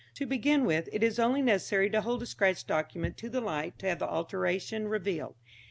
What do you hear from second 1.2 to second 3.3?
necessary to hold a scratched document to